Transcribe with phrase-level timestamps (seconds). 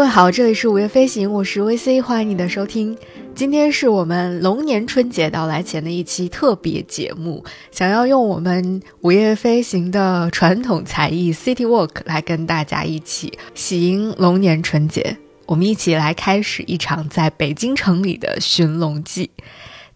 [0.00, 2.96] 各位好，这里是午夜飞行，我是 VC，欢迎你的收听。
[3.34, 15.18] 今天是我们龙年春节到来前的一期特别节目，想要用我们午夜飞行的传统才艺 City Walk 来跟大家一起喜迎龙年春节。
[15.44, 19.28] 我们一起来开始一场在北京城里的寻龙记。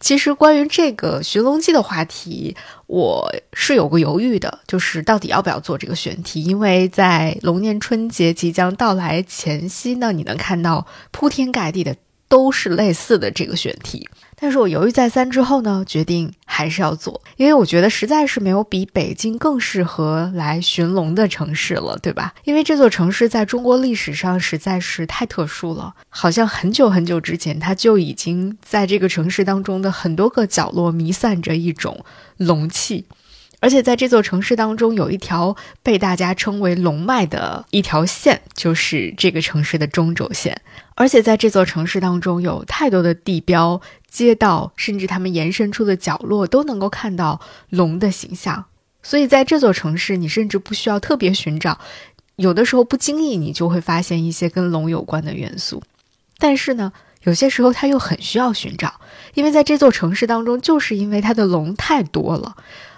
[0.04, 2.54] 其实关于这个寻龙记的话题，
[2.86, 11.96] 我是有个犹豫的，就是到底要不要做这个选题，因为在龙年春节即将到来前夕呢，你能看到铺天盖地的。
[12.26, 14.08] 都是类似的这个选题，
[14.44, 22.34] 但是我犹豫再三之后呢，决定还是要做，因为我觉得实在是没有比北京更适合来寻龙的城市了，对吧？
[22.44, 32.04] 因为这座城市在中国历史上实在是太特殊了，好像很久很久之前，它就已经在这个城市当中的很多个角落弥散着一种
[32.36, 33.06] 龙气。
[33.60, 40.60] 而且在这座城市当中，有一条被大家称为龙脉的一条线，就是这个城市的中轴线。
[40.96, 43.80] 而且在这座城市当中，有太多的地标、
[44.14, 48.66] 街道，甚至他们延伸出的角落，都能够看到龙的形象。
[49.02, 51.80] 所以在这座城市，你甚至不需要特别寻找，
[52.36, 55.82] 有的时候不经意你就会发现一些跟龙有关的元素。
[56.38, 56.92] 但是呢，
[57.24, 59.00] 有些时候它又很需要寻找，
[59.34, 62.54] 因为在这座城市当中，就是因为它的龙太多了。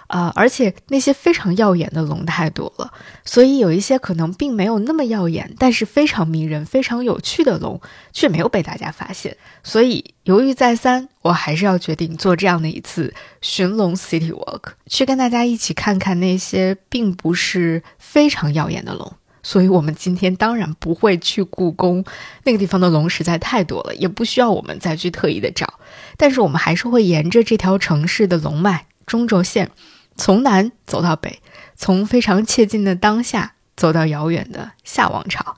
[0.07, 2.91] 啊，而且那些非常耀眼的龙太多了，
[3.25, 7.79] 所以有一些可能并没有那么耀眼，但是非常迷人、非常有趣的龙
[8.13, 9.35] 却没有被大家发现。
[9.63, 19.13] 所以犹豫再三，我还是要决定做这样的一次寻龙 City Walk，去跟大家一起看看那些并不是非常耀眼的龙。
[19.43, 22.03] 所以，我们今天当然不会去故宫，
[22.43, 25.75] 那个地方的龙实在太多了，也不需要我们再去特意的找。
[26.17, 29.71] 但是，我们还是会沿着这条城市的龙脉中轴线。
[30.17, 31.39] 从南走到北，
[31.75, 35.57] 从非常切近的当下走到遥远的夏王朝。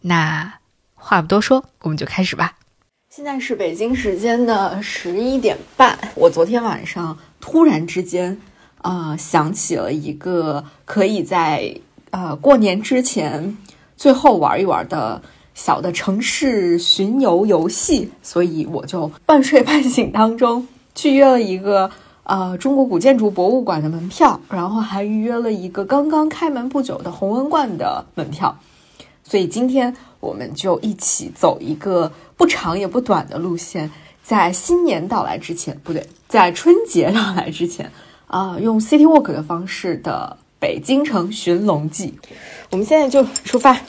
[0.00, 0.54] 那
[0.94, 2.54] 话不多说，我们就开始吧。
[3.10, 5.98] 现在是北京时间的十一点半。
[6.14, 8.40] 我昨天晚上突然之间，
[8.82, 11.80] 啊，想起了一个可以在
[12.10, 13.56] 呃过年之前
[13.96, 15.20] 最后玩一玩的
[15.54, 21.90] 小的城市巡游游戏，所以我就半睡半醒当中去约了一个。
[22.28, 28.54] 呃，中国古建筑博物馆的门票，然后还预约了一个刚刚开门不久的弘文观的门票，
[29.24, 33.90] 所以今天我们就一起走一个不长也不短的路线，
[34.22, 37.90] 在新年到来之前，不对，在春节到来之前，
[38.26, 42.12] 啊，用 City Walk 的方式的北京城寻龙记，
[42.70, 43.80] 我们现在就出发。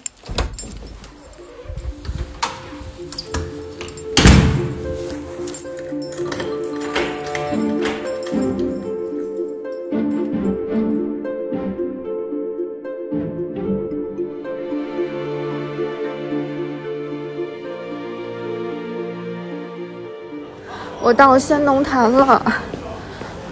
[21.09, 22.39] 我到仙农坛了。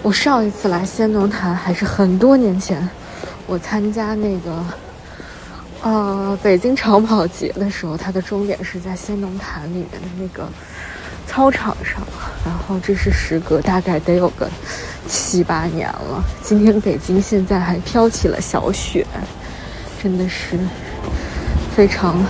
[0.00, 2.88] 我上一次来仙农坛还是很多年前，
[3.48, 4.64] 我参加那个
[5.82, 10.48] 呃北京长跑节的时候，它的终点是在仙农坛里面的那个
[11.26, 12.00] 操场上。
[12.46, 14.48] 然后这是时隔大概得有个
[15.08, 16.22] 七八年了。
[16.40, 19.04] 今天北京现在还飘起了小雪，
[20.00, 20.56] 真的是
[21.74, 22.24] 非常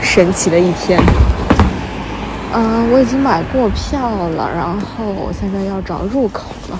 [0.00, 1.00] 神奇的一天。
[2.54, 6.78] 嗯，我已经买过票了，然后我现在要找入口了。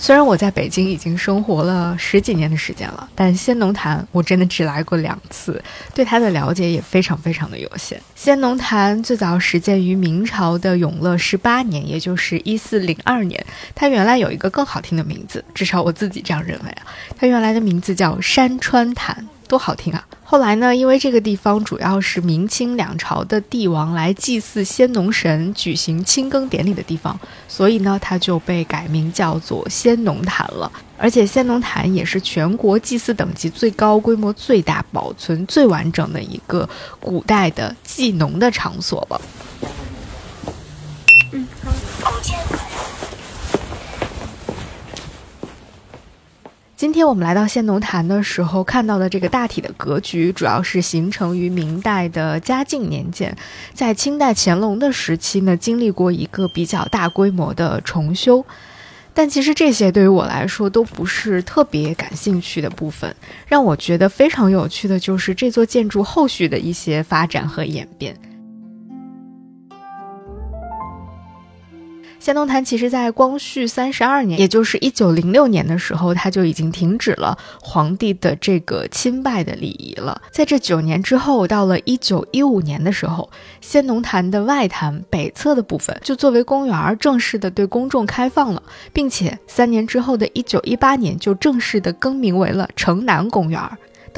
[0.00, 5.62] 虽然我在北京已经生活了十几年的时间了，但仙农坛我真的只来过两次，
[5.92, 8.00] 对它的了解也非常非常的有限。
[8.14, 13.44] 仙农坛最早始建于明朝的永乐十八年，也就是一四零二年。
[13.74, 19.26] 它原来有一个更好听的名字，至少我自己这样认为啊，它原来的名字叫山川坛。
[19.48, 20.06] 多好听啊！
[20.22, 30.70] 后来呢，因为这个地方主要是明清两朝的帝王来祭祀先农神、举行清耕典礼的地方，所以呢，它就被改名叫做先农坛了。
[30.98, 36.68] 而且，先农坛也是全国祭祀等级最高、规模最大、保存最完整的一个
[37.00, 39.20] 古代的祭农的场所了。
[46.78, 53.36] 今天我们来到仙农坛的时候，看到的这个大体的格局，主要是形成于明代的嘉靖年间，
[53.74, 58.46] 在清代乾隆的时期呢，经历过一个比较大规模的重修。
[59.12, 63.12] 但其实这些对于我来说都不是特别感兴趣的部分，
[63.48, 68.16] 让我觉得非常有趣的就是这座建筑后续的一些发展和演变。
[72.28, 80.20] 仙农坛其实，在光绪三十二年，也就是一九零六年的时候，它就已经停止了皇帝的这个亲拜的礼仪了。
[80.30, 83.30] 在这九年之后，到了一九一五年的时候，
[83.62, 93.58] 仙农坛的外坛北侧的部分就作为公园正式的对公众开放了，并且三年之后的一九一八年就正式的更名为了城南公园。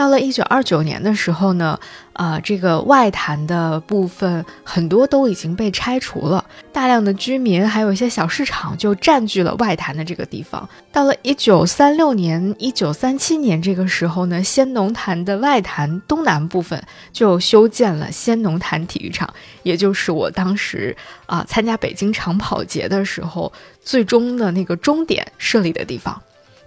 [0.00, 1.78] 到了一九二九年的时候呢，
[2.14, 6.42] 呃，这个外坛的部分很多都已经被拆除了，
[6.72, 10.66] 大量的居民还有一些小市场就占据了外坛的这个地方。
[10.90, 16.82] 到了一九三六年、一九三七年这个时候呢，仙农坛的外坛东南部分
[17.12, 19.28] 就修建了仙农坛体育场，
[19.64, 23.52] 也就是我当时啊参加北京长跑节的时候
[23.82, 26.18] 最终的那个终点设立的地方。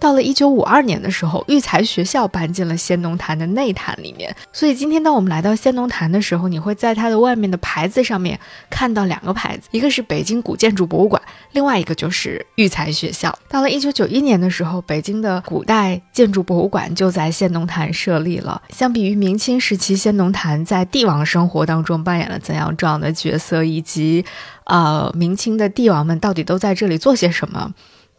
[0.03, 4.35] 到了一九五二年的时候，育才学校搬进了仙农坛的内坛里面。
[4.51, 8.37] 所以今天当我们来到仙农坛的时候，你会在它的外面的牌子上面
[8.69, 11.21] 看到两个牌子，一个是北京古建筑博物馆，
[11.53, 13.33] 另外一个就是育才学校。
[13.47, 18.61] 到了一九九一年的时候，北京的古代建筑博物馆就在仙农坛设立了。
[18.71, 24.25] 相比于明清时期，仙农坛在帝王生活当中扮演了怎样重要的角色，以及，
[24.65, 27.71] 呃，明清的帝王们到底都在这里做些什么？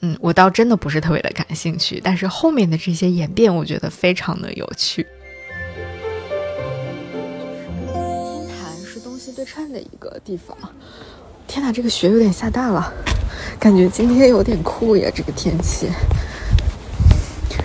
[0.04, 5.06] 嗯，我倒真的不是特别的感兴趣，但是后面的这些演变，我觉得非常的有趣。
[7.86, 10.54] 天坛是东西对称的一个地方。
[11.46, 12.92] 天哪，这个雪有点下大了，
[13.58, 15.88] 感觉今天有点酷呀，这个天气。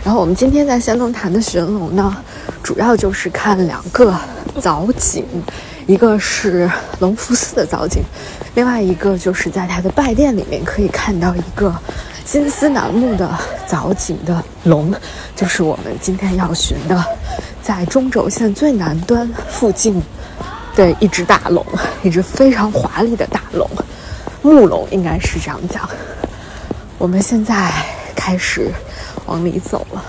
[0.06, 2.24] 然后我们今天在仙农坛的寻龙呢，
[2.64, 4.18] 主要就是看两个
[4.62, 5.26] 藻井，
[5.88, 6.72] 一个是
[7.02, 8.02] 隆福寺的藻井，
[8.56, 11.76] 另外一个就是在它的拜殿里面可以看到一个。
[12.32, 13.28] 金丝楠木的
[13.66, 14.94] 藻井的龙，
[15.36, 17.04] 就是我们今天要寻的，
[17.64, 20.00] 在中轴线最南端附近
[20.76, 21.66] 的一只大龙，
[22.04, 23.68] 一只非常华丽的大龙，
[24.44, 25.90] 木龙应该是这样讲。
[27.00, 27.74] 我们现在
[28.16, 28.72] 开始
[29.26, 30.06] 往里走了。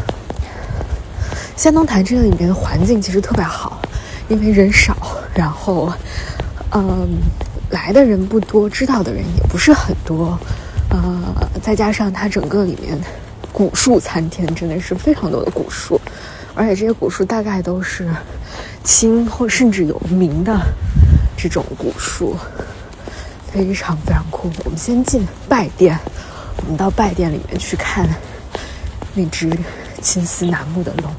[1.57, 3.81] 仙农坛这里面的环境其实特别好，
[4.29, 4.95] 因为人少，
[5.33, 5.91] 然后，
[6.73, 7.09] 嗯，
[7.71, 10.39] 来的人不多，知道的人也不是很多。
[10.91, 12.99] 呃，再加上它整个里面
[13.53, 16.01] 古树参天，真的是非常多的古树，
[16.55, 18.09] 而且这些古树大概都是
[18.85, 20.59] 清或甚至有名的
[21.37, 22.37] 这种古树，
[23.53, 24.51] 非常非常酷。
[24.65, 25.99] 我们先进拜殿，
[26.59, 28.09] 我们到拜殿里面去看
[29.15, 29.49] 那只
[30.01, 31.11] 金丝楠木的龙。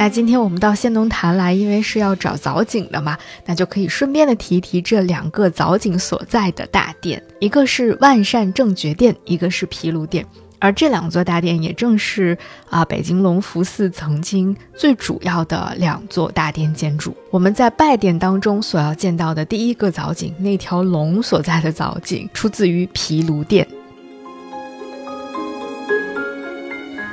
[0.00, 10.24] 那今天我们到仙农坛来，因为是要找藻井的嘛，那就可以顺便的提一提这两个藻井所在的大殿，一个是万善正觉殿，一个是毗卢殿。
[10.58, 12.36] 而这两座大殿也正是
[12.70, 17.14] 啊北京隆福寺曾经最主要的两座大殿建筑。
[17.30, 23.68] 我们在拜殿当中所要见到的第一个藻井，那条龙所在的藻井，出自于毗卢殿。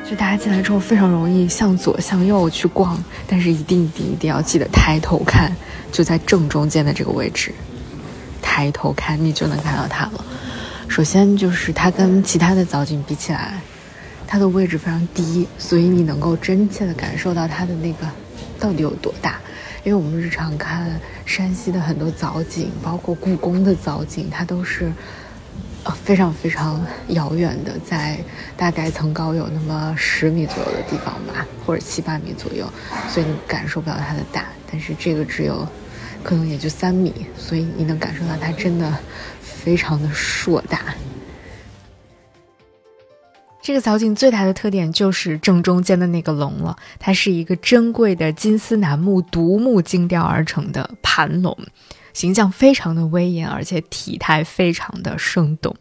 [0.10, 5.54] 就大家进来之后非常容易向左向右去逛，但是一定一定一定要记得抬头看，
[5.92, 7.54] 就在正中间的这个位置，
[8.42, 10.24] 抬头看你就能看到它了。
[10.88, 13.60] 首先就是它跟其他的藻井比起来，
[14.26, 18.08] 它的位置非常低，所以你能够真切的感受到它的那个
[18.58, 19.36] 到底有多大。
[19.84, 24.90] 因为我们日常看山西的很多藻井，包括故宫的藻井，它都是。
[25.92, 28.18] 非常非常遥远的，在
[28.56, 32.68] 大概层高有那么十米左右的地方吧，或者七八米左右，
[33.10, 34.46] 所以你感受不到它的大。
[34.70, 35.68] 但是这个只有，
[36.24, 38.94] 可能也就三米，所以你能感受到它真的
[39.42, 40.80] 非常的硕大。
[43.62, 51.58] 这个藻井最大的特点就是正中间的那个龙了，它是一个珍贵的金丝楠木独木精雕而成的盘龙。
[52.18, 55.76] 形象非常的威严，而且体态非常的生动。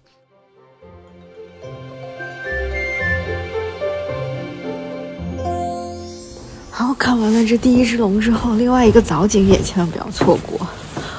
[6.70, 10.68] 好，看完了这第一只龙之后，另外一个藻井也千万不要错过。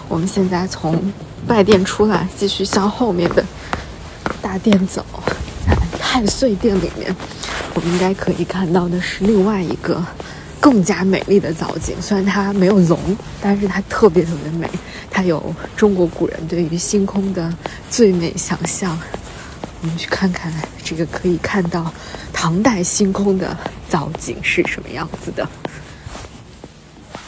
[0.08, 1.12] 我们现在从
[1.48, 3.44] 拜殿出来，继续向后面的
[4.40, 5.04] 大殿走，
[5.66, 7.16] 在太岁殿里面，
[7.74, 10.00] 我们应该可以看到的是另外一个。
[10.60, 13.00] 更加美丽的藻井，虽然它没有龙，
[13.42, 14.70] 但是它特别特别美。
[15.10, 17.54] 它有中国古人对于星空的
[17.90, 18.98] 最美想象。
[19.82, 20.52] 我们去看看
[20.84, 21.94] 这个可以看到
[22.34, 23.56] 唐代星空的
[23.88, 25.48] 藻井是什么样子的。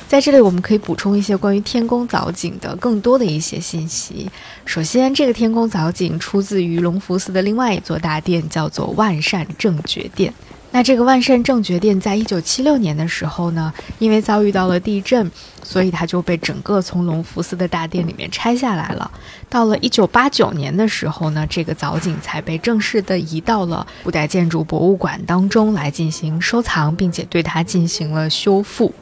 [0.08, 4.28] 在这里，我们可以补充一些关于天宫藻井的更多的一些信息。
[4.66, 10.34] 首先，这个天宫藻井出自于隆福寺的另外一座大殿，叫做万善正觉殿。
[10.72, 15.30] 那这个万善正觉殿在一九七六年的时候呢，因为遭遇到了地震，
[15.64, 19.10] 所以它就被整个从隆福寺的大殿里面拆下来了。
[19.50, 28.94] 到了一九八九年的时候呢，这个藻井才被正式的移到了古代建筑博物馆当中来进行收藏，并且对它进行了修复。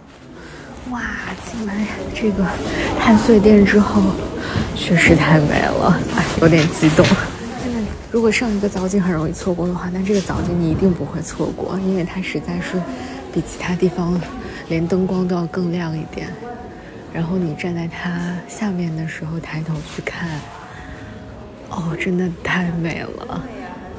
[0.90, 1.02] 哇，
[1.52, 2.46] 进来这个
[2.98, 4.02] 太岁殿之后，
[4.74, 7.06] 确实太美了，哎，有点激动。
[8.18, 12.82] 如果上一个藻井很容易错过的话，那这个藻井你一定不会错过，因为它实在是
[13.32, 14.20] 比其他地方
[14.70, 16.28] 连灯光都要更亮一点。
[17.14, 20.28] 然后你站在它下面的时候抬头去看，
[21.70, 23.44] 哦，真的太美了。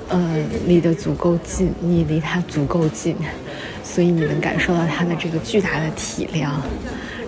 [0.09, 3.15] 呃，离得足够近，你离它足够近，
[3.85, 6.61] 所以你能感受到它的这个巨大的体量。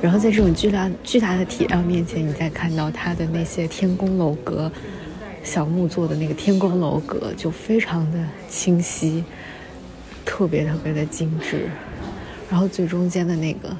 [0.02, 4.68] 然后在这种巨大巨大的体量面前，你再看到它的那些天宫楼阁。
[5.42, 8.18] 小木做的那个天宫楼阁就非常的
[8.48, 9.24] 清晰，
[10.24, 11.68] 特别特别的精致。
[12.50, 13.76] 然后最中间的那个，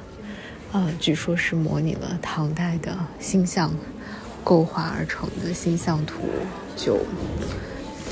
[0.71, 3.73] 呃，据说是模拟了唐代的星象
[4.43, 6.23] 构画而成的星象图，
[6.75, 6.99] 就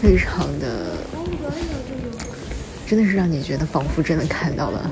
[0.02, 0.98] 非常的，
[2.86, 4.92] 真的是让你觉得仿佛真的看到了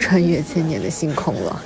[0.00, 1.62] 穿越千年的星空了。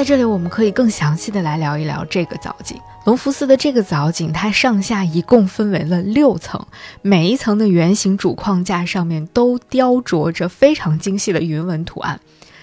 [0.00, 2.80] 在这里，我们可以更详细的来聊一聊这个藻井。
[3.04, 6.66] 隆福寺的这个藻井，它上下一共分为了六层，
[7.02, 12.18] 每一层的圆形主框架上面都雕琢着非常精细的云纹图案。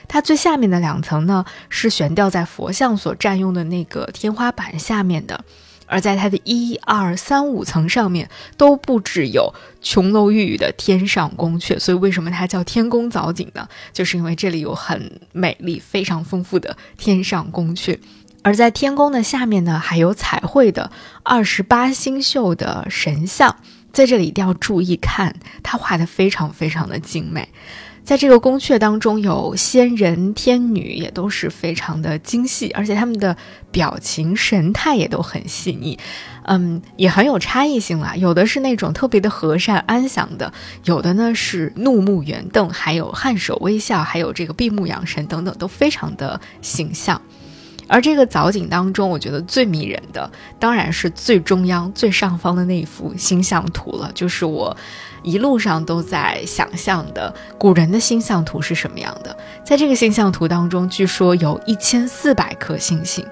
[0.07, 5.45] 它最下面的两层呢，是悬吊在佛像所占用的那个天花板下面的。
[5.87, 13.67] 而在它的一二三五层上面都布置有琼楼玉宇的天上宫阙，所以为什么它叫天宫藻井呢？
[13.93, 17.97] 就是因为这里有很美丽、非常丰富的天上宫阙。
[18.43, 20.91] 而在天宫的下面呢，还有彩绘的
[21.23, 23.57] 二十八星宿的神像，
[23.91, 27.49] 在这里一定要注意看，它画的非常非常的精美。
[28.07, 33.35] 在这个宫阙当中，有仙人、天女，也都是非常的精细，而且他们的
[33.69, 35.99] 表情、神态也都很细腻，
[36.43, 38.15] 嗯，也很有差异性啦。
[38.15, 40.53] 有的是那种特别的和善安详的，
[40.85, 47.21] 有的呢是怒目圆瞪，还有颔首微笑，还有这个闭目养神等等，都非常的形象。
[47.89, 54.09] 而这个藻井当中，我觉得最迷人的，当然是最中央、最上方的那一幅星象图了。
[54.13, 54.75] 就是我
[55.27, 59.37] 一路上都在想象的古人的星象图是什么样的。
[59.61, 63.25] 在这个星象图当中，据说有一千四百颗星星。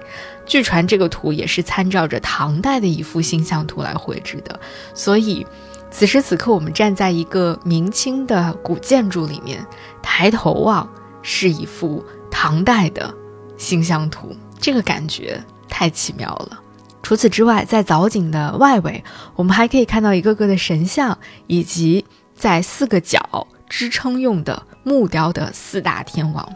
[0.44, 4.60] 据传这个图也是参照着唐代的一幅星象图来绘制的。
[4.92, 5.46] 所以，
[5.90, 9.66] 此时此刻我们站在一个明清的古建筑里面，
[10.02, 10.86] 抬头望
[11.22, 13.12] 是一幅唐代的
[13.56, 14.36] 星象图。
[14.60, 16.60] 这个感觉太奇妙了。
[17.06, 19.04] 除此之外，在藻井的外围，
[19.36, 26.52] 我们还可以看到一个个的神像，以及在四个角支撑用的木雕的四大天王。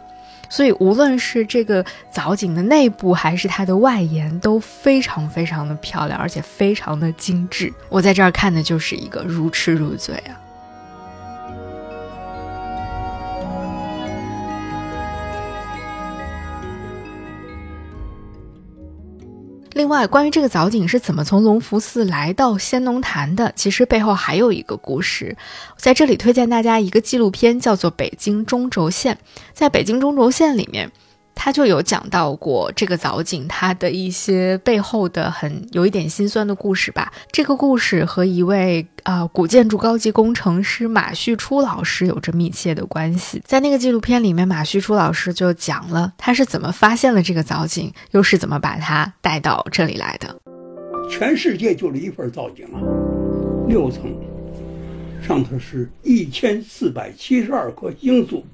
[0.49, 7.73] 所以，无论是这个藻井的内部，还是它的外延，都非常非常的漂亮，而且非常的精致。
[7.87, 10.35] 我在这儿看的就是一个如痴如醉啊。
[19.73, 25.35] 另外，关于这个藻井是怎么从隆福寺来到仙农坛的，其实背后还有一个故事。
[25.77, 29.15] 在这里推荐大家一个纪录片，叫做《北京中轴线》。
[29.53, 30.91] 在北京中轴线里面。
[31.43, 37.11] 他就有讲到过这个藻井，它的一些背后的很有一点心酸的故事吧。
[37.31, 43.41] 这个故事和一位啊古建筑高级工程师马旭初老师有着密切的关系。
[43.43, 50.39] 在那个纪录片里面，马旭初老师就讲了他是怎么发现了这个藻井，又是怎么把它带到这里来的。
[51.09, 52.77] 全世界就这一份藻井啊，
[53.67, 54.15] 六层，
[55.27, 58.45] 上头是一千四百七十二颗星宿。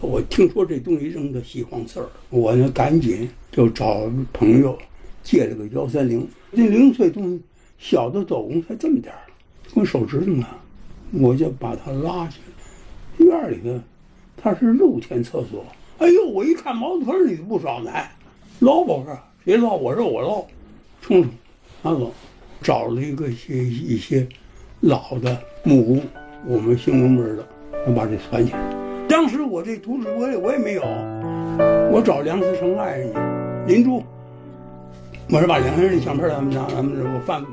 [0.00, 4.78] 我听说这东西扔的西黄色儿，我呢赶紧就找朋友
[5.22, 7.40] 借了个幺三零，那零碎东西
[7.78, 9.20] 小的走拱才这么点儿，
[9.74, 10.46] 跟手指头呢，
[11.12, 13.26] 我就把它拉去了。
[13.26, 13.80] 院里头
[14.36, 15.64] 它是露天厕所，
[15.98, 18.12] 哎呦，我一看茅坑里不少来，
[18.60, 19.16] 捞不是？
[19.46, 19.74] 谁捞？
[19.74, 20.46] 我说我捞，
[21.00, 21.30] 冲冲，
[21.82, 22.12] 拿走，
[22.60, 24.28] 找了一个些一些
[24.80, 26.02] 老的木屋，
[26.46, 27.48] 我们兴隆门的，
[27.86, 28.85] 我把这攒起来。
[29.08, 30.82] 当时我这图纸我也我也没有，
[31.92, 33.12] 我找梁思成爱人，
[33.66, 34.02] 林珠，
[35.30, 37.46] 我说把梁先生的相片咱们拿咱们这我翻翻。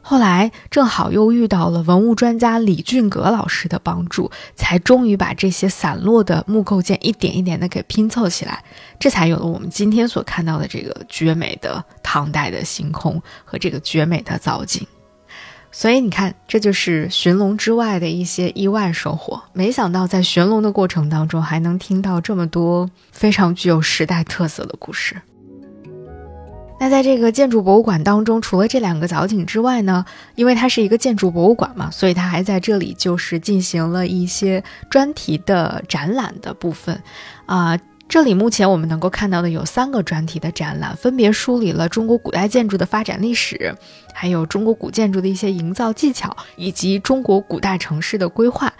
[0.00, 8.64] 后来正好又遇到了文物专家李俊阁老师的帮助，才终于把这些散落的木构件一点一点的给拼凑起来，
[8.98, 14.86] 这才有了我们今天所看到的这个绝美的唐代的星空和这个绝美的造景。
[15.78, 19.40] 所以你看，这就是寻龙之外的一些意外收获。
[19.52, 25.14] 没想到在寻龙的过程当中，还能听到这么多非常具有时代特色的故事。
[26.80, 30.04] 那在这个建筑博物馆当中，除了这两个藻井之外呢，
[30.34, 37.00] 因为它是一个建筑博物馆嘛，所以它还在这里就是进行了一些专题的展览的部分。
[37.46, 37.78] 啊，
[38.08, 43.74] 这里目前我们能够看到的有三个专题的展览，分别梳理了中国古代建筑的发展历史，
[44.14, 48.72] 还有中国古建筑的一些营造技巧，以及中国古代城市的规划。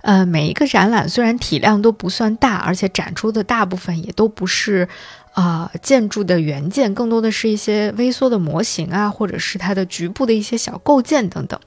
[0.00, 4.88] 呃，每一个展览虽然体量都不算大，而且展出的大部分也都不是。
[5.32, 11.60] 啊，建筑的原件更多的是一些微缩的模型啊，或者是它的局部的一些小构件等等。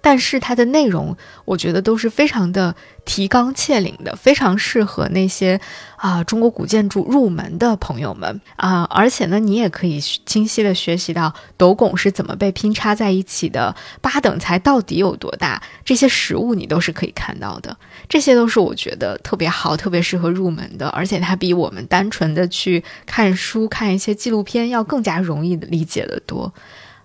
[0.00, 2.74] 但是它的内容，我觉得都是非常的
[3.04, 5.60] 提纲挈领的，非常适合那些
[5.96, 8.84] 啊中国古建筑入门的朋友们啊。
[8.90, 17.76] 而且呢，你也可以清晰的学习到斗拱是怎么被拼插在一起的，八等材到底有多大，这些实物你都是可以看到的。
[18.08, 26.52] 这些都是我觉得特别好、特别适合入门的，而且它比我们单纯的去看书、看一些纪录片要更加容易的理解的多。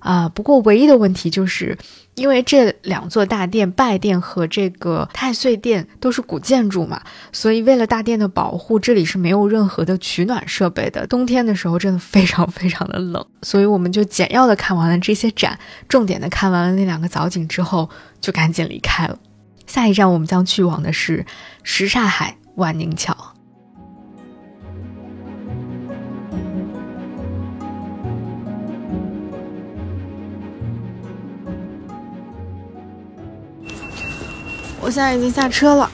[0.03, 1.77] 啊，不过唯一的问题就是，
[2.15, 11.07] 因为这两座大殿拜殿和这个太岁殿都是古建筑嘛，所以为了大殿的保护，这里是没有任何的取暖设备的。
[11.07, 15.57] 冬天的时候真的非常非常的冷，所以我们就简要的看完了这些展，
[15.87, 19.17] 重点的看完了那两个藻井之后，就赶紧离开了。
[19.65, 21.25] 下一站我们将去往的是
[21.63, 23.32] 什刹海万宁桥。
[34.83, 35.89] 我现在已经下车了。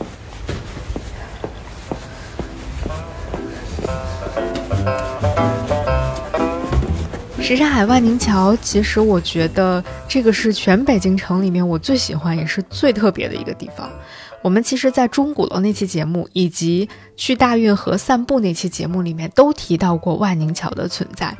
[7.39, 13.89] 什刹海万宁桥，其实我觉得这个是全北京城里面我最喜欢也是最特别的一个地方。
[14.41, 21.37] 我们其实，在钟鼓楼那期节目以及去大运河散步那期节目里面，都提到过万宁桥的存在。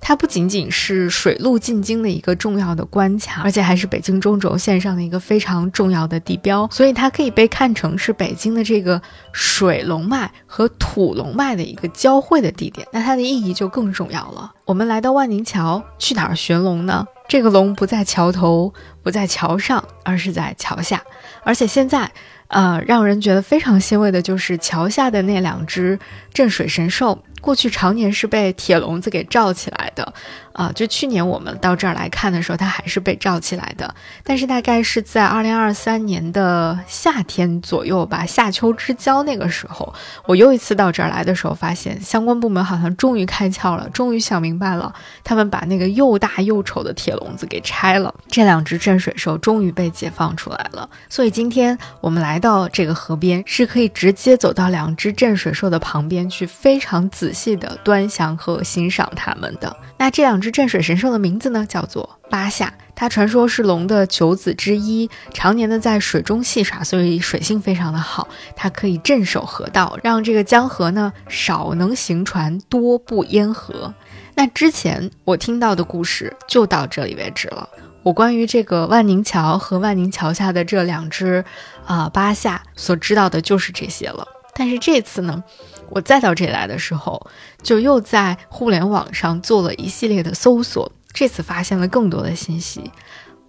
[0.00, 9.00] 它不仅仅是水路进京的一个重要的关卡，而且还是北京中轴线上的一个非常重要的地标，所以它可以被看成是北京的这个
[9.32, 12.86] 水龙脉和土龙脉的一个交汇的地点。
[12.92, 14.52] 那它的意义就更重要了。
[14.68, 17.06] 我们来到万宁桥，去哪儿寻龙呢？
[17.26, 21.02] 这个龙不在桥头，不在桥上，而是在桥下。
[21.42, 22.12] 而且现在，
[22.48, 25.98] 呃，让人觉得非常欣慰的就是桥下的那两只
[26.34, 27.18] 镇水神兽。
[27.40, 30.12] 过去常年是被铁笼子给罩起来的，
[30.58, 33.94] 啊，就去年我们到这儿来看的时候，它还是被罩起来的。
[34.22, 39.94] 但是大概是在二零二三年的夏天左右吧，夏秋之交那个时候，
[40.26, 44.92] 我又一次到这儿来的时候，发现相关部门好像终于开窍了，终于想明白了，
[45.22, 50.90] 他们把那个又大又丑的铁笼子给拆了，这两只镇水兽终于被解放出来了。
[51.08, 57.28] 所以今天我们来到这个河边，是可以直接走到两只镇水兽的旁边去，非常仔。
[57.38, 62.72] 细的端详和欣赏它们的那这两只镇水神兽的名字呢，叫做八下。
[62.94, 68.26] 它传说是龙的九子之一，常年的在水中戏耍，所以水性非常的好。
[68.56, 73.94] 它可以镇守河道，让这个江河呢少能行船，多不淹河。
[74.34, 77.68] 那之前我听到的故事就到这里为止了。
[78.02, 81.44] 我关于这个万宁桥和万宁桥下的这两只
[81.86, 84.26] 啊八下所知道的就是这些了。
[84.54, 85.44] 但是这次呢？
[85.90, 87.30] 我再到这里来的时候，
[87.62, 92.90] 就又在互联网上做了一系列的搜索，这次发现了更多的信息。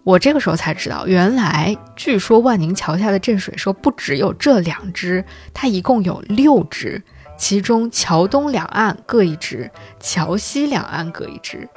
[0.04, 5.24] 我这个时候才知道，原来据说万宁桥下的镇水兽不只有这两只，
[5.54, 7.04] 它一共有六只，
[7.38, 11.70] 其中桥东两岸各一只，桥西两岸各一只，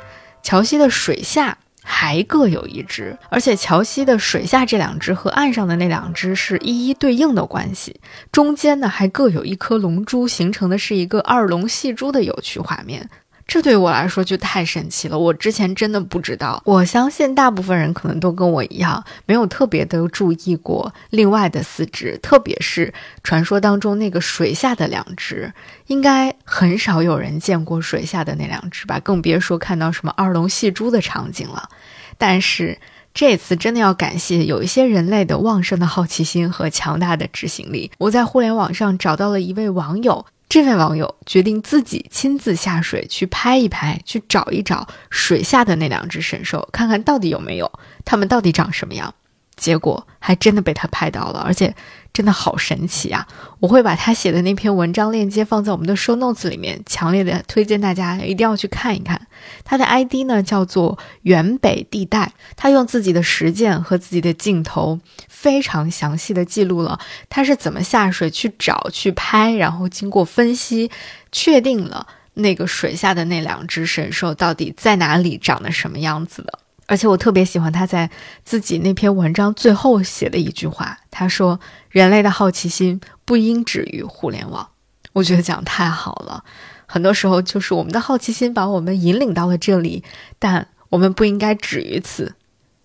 [0.42, 1.59] 桥西的水下。
[1.83, 13.11] 还各有一只，而且桥西的水下这两只和岸上的那两只是一一对应的关系，中间呢还各有一颗龙珠，形成的是一个二龙戏珠的有趣画面。
[13.53, 16.62] 这对我来说就太神奇了，我之前真的不知道。
[16.65, 25.53] 我相信大部分人可能都跟我一样，没有特别的注意过另外的四只，特别是传说当中那个水下的两只，
[25.88, 28.99] 应该很少有人见过水下的那两只吧？
[29.01, 31.69] 更别说看到什么二龙戏珠的场景了。
[32.17, 32.79] 但是
[33.12, 37.91] 这次真的要感谢有一些人类的旺盛的好奇心和强大的执行力。
[37.99, 40.25] 我在互联网上找到了一位网友。
[40.53, 47.73] 这位网友决定自己亲自下水去拍一拍，去找一找水下的那两只神兽，看看到底有没有，
[48.05, 49.15] 它们到底长什么样。
[49.57, 51.75] 结果还真的被他拍到了，而且
[52.12, 53.27] 真的好神奇啊！
[53.61, 59.29] 我会把他写的那篇文章链接放在我们的 show notes 里面，强烈的推荐大家一定要去看一看。
[59.65, 64.99] 他的 ID 呢叫做原北地带，他用自己的实践和自己的镜头，
[65.42, 70.88] 非常详细的记录了他是怎么下水去找、去拍，然后经过分析，
[71.33, 76.61] 确定了那个水下的那两只神兽到底在哪里、长得什么样子的。
[76.87, 78.09] 而且我特别喜欢他在
[78.44, 81.59] 自己那篇文章最后写的一句话，他说
[81.90, 84.68] ：“人类的好奇心不应止于互联网。”
[85.12, 86.44] 我觉得讲太好了。
[86.87, 90.05] 很多时候就是我们的好奇心把我们引领到了这里，
[90.38, 92.35] 但我们不应该止于此。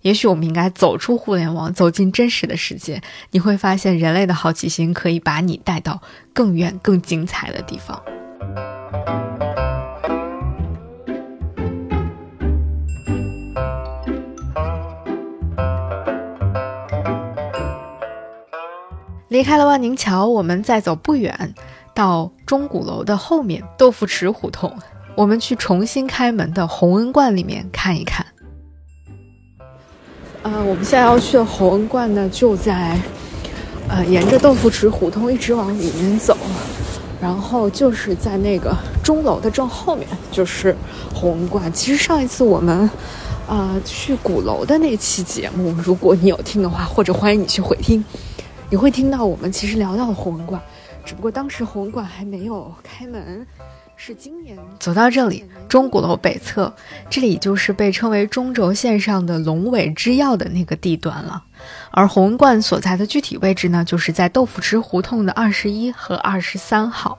[0.01, 3.01] 也许我们应该走出互联网，走进真实的世界。
[3.31, 6.01] 你会发现，人类的好奇心可以把你带到
[6.33, 8.01] 更远、更精彩的地方。
[19.29, 21.53] 离开了万宁桥，我们再走不远，
[21.93, 24.73] 到钟鼓楼的后面豆腐池胡同，
[25.15, 28.25] 我们去重新开门的洪恩观里面看一看。
[30.43, 32.97] 呃，我们现在要去的洪恩观呢，就在
[33.89, 36.37] 呃沿着豆腐池胡同一直往里面走，
[37.21, 38.73] 然后就是在那个
[39.03, 40.75] 钟楼的正后面就是
[41.13, 41.71] 洪恩观。
[41.73, 42.89] 其实上一次我们
[43.47, 48.03] 呃去鼓楼的那期节目，如果你有听的话，或者欢迎你去回听。
[48.69, 50.61] 你会听到我们其实聊到了红文馆，
[51.03, 53.45] 只不过当时红文馆还没有开门，
[54.79, 56.73] 走到这里，钟鼓楼北侧，
[57.09, 61.43] 这里就是被称为中轴线上的龙尾之要的那个地段了。
[61.91, 67.17] 而红文馆所在的具体位置呢，就是在豆腐池胡同的二十一和二十三号。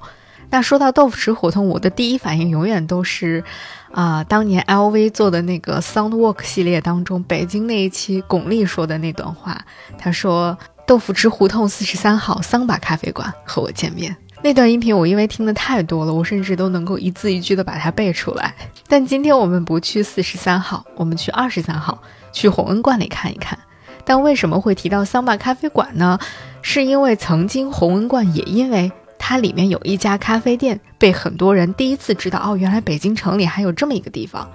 [0.51, 3.45] 那说到豆腐池胡同，我的第一反应永远都是，
[3.93, 9.65] 啊，当年 LV 做的那个 Soundwalk 系列当中，北京那一期巩俐说的那段话，
[9.99, 10.57] 他说。
[10.87, 18.55] 豆腐池胡同四十三号桑巴咖啡馆和我见面那段音频，我因为听的太多了，我甚至都能够一字一句的把它背出来。
[18.87, 22.01] 但今天我们不去四十三号，我们去二十三号，
[22.33, 23.59] 去红恩观里看一看。
[24.05, 26.19] 但为什么会提到桑巴咖啡馆呢？
[26.63, 34.49] 是因为曾经红恩观也因为它里面有一家咖啡店，被很多人第一次知道哦，原来北京城里还有这么一个地方。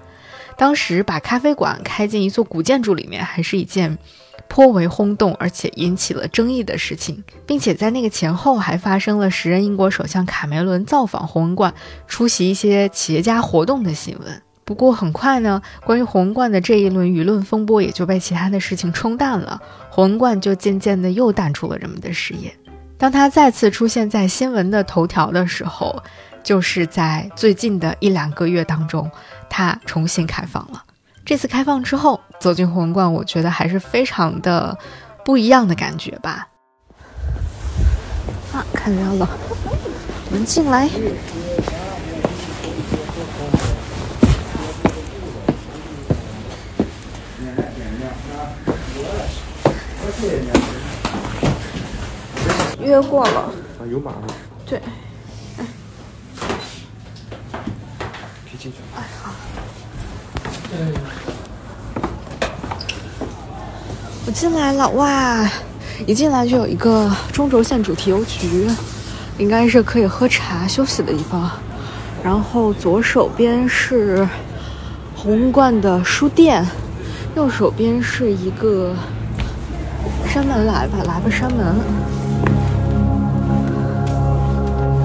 [0.58, 3.98] 当时把咖啡馆开进一座古建筑里面，还是一件。
[4.54, 11.74] 颇为轰动，而且引起了争议的事情，并且在那个前后还发生了时任英国首相卡梅伦造访红文观、
[12.06, 14.42] 出席一些企业家活动的新闻。
[14.64, 22.56] 不过很快呢，关于红文观的这一轮舆论风波也就被其他的事情冲淡了，红文观就渐渐的又淡出了人们的视野。
[22.96, 26.00] 当他再次出现在新闻的头条的时候，
[26.44, 29.10] 就是在最近的一两个月当中，
[29.50, 30.83] 他重新开放了。
[31.26, 34.78] 这次开放之后，走进红馆，我觉得还是非常的
[35.24, 36.50] 不一样的感觉吧。
[38.52, 39.30] 啊，看到了，
[40.30, 40.90] 我们进来。
[52.82, 53.40] 约过了。
[53.80, 54.28] 啊，有码吗？
[54.66, 54.78] 对。
[55.58, 55.64] 可
[58.54, 58.78] 以进去。
[58.96, 59.32] 哎，好。
[64.26, 65.50] 我进来了哇！
[66.06, 68.68] 一进来就有一个中轴线主题邮局，
[69.38, 71.50] 应该是可以喝茶休息的地方。
[72.22, 74.28] 然后左手边是
[75.16, 76.68] 红冠的书店，
[77.38, 78.94] 右手边是一个
[80.28, 81.76] 山门来吧，来吧山门，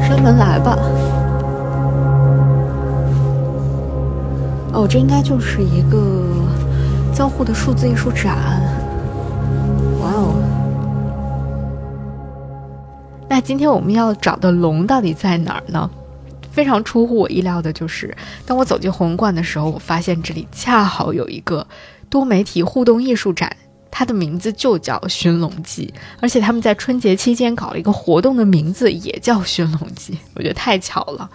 [0.03, 0.77] 山门来吧。
[4.73, 6.27] 哦，这应该就是一个
[7.15, 8.37] 交互的数字艺术展。
[13.39, 15.89] 那今天我们要找的龙到底在哪儿呢？
[16.51, 18.13] 非常出乎我意料的就是，
[18.45, 21.65] 当我走进红馆的时候，我发现这里恰好有一个
[22.11, 23.57] 多媒体互动艺术展，
[23.93, 31.31] 它的名字就叫《寻龙记》，而且他们在春节期间搞了一个活动，的名字也叫《寻龙记》，我觉得太巧了。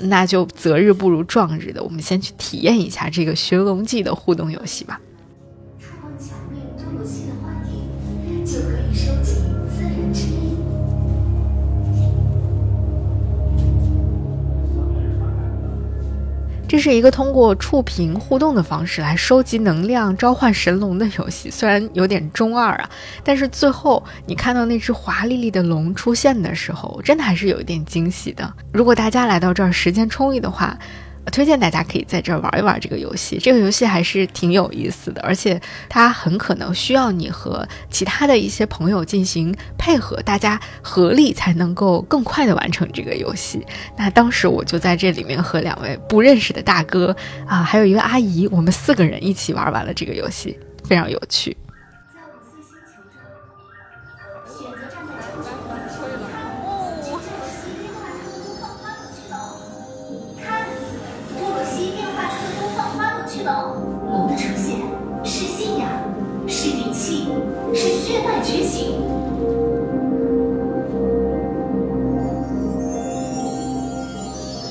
[0.00, 5.00] 那就择日不如撞日的，我们先去体验一下这个《寻龙记》的互动游戏吧
[5.78, 9.37] 触碰墙面多游戏的话题就可以收集。
[16.68, 22.90] 这是一个通过触屏互动的方式来收集能量、召唤神龙的游戏，虽然有点中二啊，
[23.24, 28.52] 但是最后你看到那只华丽丽的龙出现的时候，真的还是有一点惊喜的。
[28.70, 30.78] 如果大家来到这儿时间充裕的话，
[31.30, 43.64] 推荐大家可以在这儿玩一玩这个游戏，这个游戏还是挺有意思的，而且它很可能需要你和其他的一些朋友进行配合，大家合力才能够更快的完成这个游戏。
[43.96, 47.14] 那当时我就在这里面和两位不认识的大哥
[47.46, 51.56] 啊，还有一个阿姨，我们四个人一起玩完了这个游戏，非常有趣。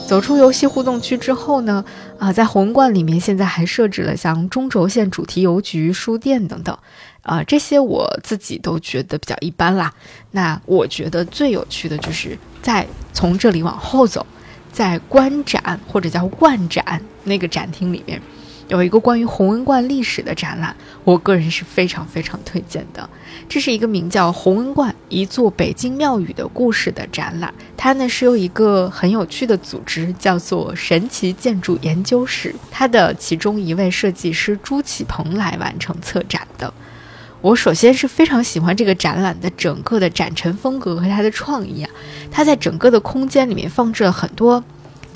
[0.07, 1.83] 走出游戏互动区之后呢，
[2.17, 6.75] 啊，在红观里面现在还设置了像中轴线主题邮局、书店等等，
[7.23, 9.93] 啊，这些我自己都觉得比较一般啦。
[10.31, 14.25] 那我觉得最有趣的就是在从这里往后走，
[14.71, 18.21] 在观展或者叫观展那个展厅里面。
[18.67, 20.75] 有一个关于弘文观历史的展览，
[21.05, 23.09] 我个人是非常非常推荐的。
[23.47, 36.73] 这是一个名叫《弘文观：一座北京庙宇的故事》的展览，它呢是由一个很有趣的组织叫做神奇建筑研究室，它的其中一位设计师朱启鹏来完成策展的。
[37.39, 41.89] 我首先是非常喜欢这个展览的整个的展陈风格和它的创意啊，
[42.29, 44.61] 它在整个的空间里面放置了很多。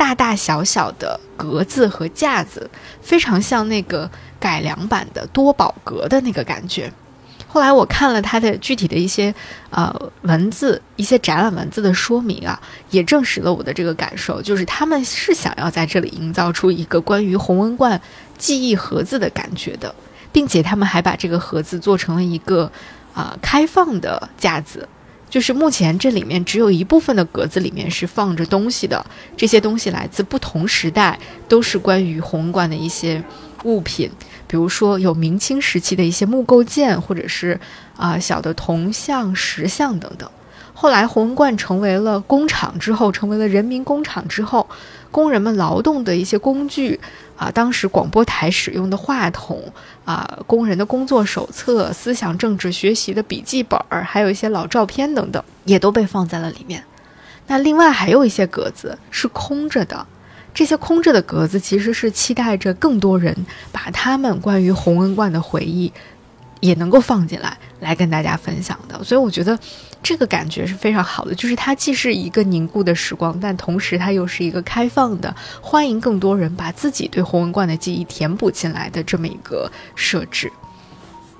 [0.01, 2.67] 大大小小的格子和架子，
[3.03, 4.09] 非常像那个
[4.39, 6.91] 改良版的多宝格的那个感觉。
[7.47, 9.31] 后来我看了它的具体的一些
[9.69, 12.59] 呃文字，一些展览文字的说明啊，
[12.89, 18.01] 也证实了我的这个感受，就是他们是想要在这里营造出一个关于弘文观
[18.39, 19.93] 记忆盒子的感觉的，
[20.31, 22.71] 并且他们还把这个盒子做成了一个
[23.13, 24.89] 啊开放的架子。
[25.31, 29.03] 就是目前这里面只有一部分的格子里面是放着东西的，
[29.37, 31.17] 这些东西来自不同时代，
[31.47, 33.23] 都是关于红馆的一些
[33.63, 34.11] 物品，
[34.45, 37.57] 比如说有明清时期的一些木构件，或者是
[37.95, 40.29] 啊小的铜像、石像等等。
[40.81, 44.67] 后来红馆成为了工厂之后，成为了人民工厂之后，
[45.11, 46.99] 工人们劳动的一些工具。
[47.35, 49.61] 啊，当时广播台使用的话筒，
[50.05, 56.83] 啊，工人的工作手册、思想政治学习的笔记本儿，还有一些老照片等等，也都被放在了里面。
[57.45, 60.07] 那另外还有一些格子是空着的，
[60.51, 65.93] 这些空着的格子其实是期待着更多人把他们关于洪文观的回忆。
[66.61, 69.59] 也能够放进来，来跟大家分享的，所以我觉得
[70.01, 80.51] 这个感觉是非常好的，就是它既是一个凝固的时光，但同时它又是一个开放的，欢迎更多人把自己对红文观的记忆填补进来的这么一个设置。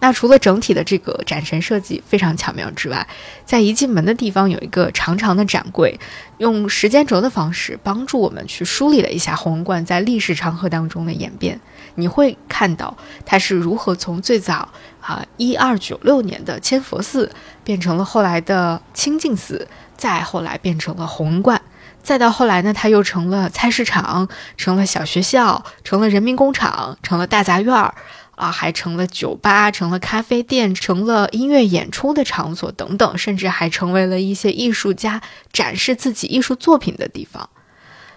[0.01, 3.07] 那除了整体的这个展陈设计非常巧妙之外，
[3.45, 5.97] 在一进门的地方有一个长长的展柜，
[6.39, 11.61] 用时间轴的方式帮助我们去梳理了一下红文观在历史长河当中的演变。
[11.93, 14.69] 你会看到它是如何从最早
[15.01, 17.31] 啊一二九六年的千佛寺
[17.63, 21.61] 变成了后来的清净寺，再后来变成了红文观，
[22.01, 27.93] 再到后来呢，它又成了菜市场，成了小学校，成了人民工厂，成了大杂院儿。
[28.41, 35.21] 啊，还成了酒吧，成了咖啡店，成了音乐演出的场所等等，甚至还成为了一些艺术家
[35.54, 37.47] 展示自己艺术作品的地方。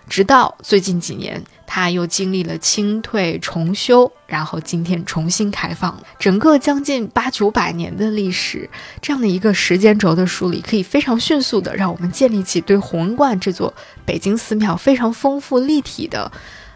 [0.09, 6.03] 直到最近几年，它又经历了清退重修，然后今天重新开放。
[6.19, 8.71] 整个将近八九百年的历史，
[9.03, 13.75] 这样的一个时间轴的梳理，可以非常迅速的让我们建立起对红文观这座
[14.07, 16.33] 北京寺庙非常丰富立体的。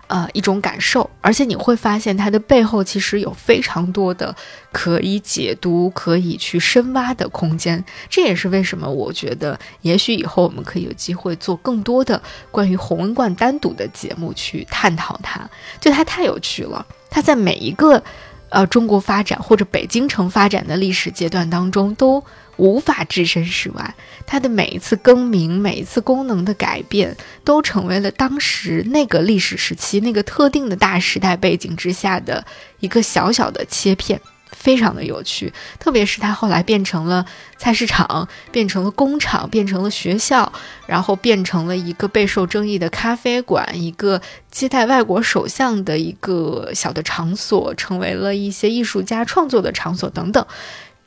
[0.08, 4.34] 呃，一种感受，而且你会发现它的背后其实有非常多的
[4.72, 7.84] 可以解读、可以去深挖的空间。
[8.08, 15.46] 这也是为什么我觉得，也许以后我们可以有机会做更多的关于弘文观单独的节目去探讨它。
[15.78, 18.02] 就它太有趣了，它在每一个
[18.48, 22.24] 呃中国发展或者北京城发展的历史阶段当中都。
[22.58, 23.94] 无法置身事外，
[24.26, 32.44] 它的每一次更名，每一次功能的改变，都成为了当时那个历史时期那个特定的大时代背景之下的
[32.80, 35.52] 一个小小的切片，非常的有趣。
[35.78, 37.24] 特别是它后来变成了
[37.56, 40.52] 菜市场，变成了工厂，变成了学校，
[40.86, 50.44] 然后变成了一个备受争议的咖啡馆，一个接待外国首相的一个小的场所，成为了一些艺术家创作的场所等等。